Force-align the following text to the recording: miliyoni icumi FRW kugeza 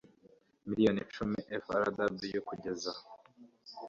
miliyoni 0.67 0.99
icumi 1.05 1.37
FRW 1.63 1.99
kugeza 2.47 2.91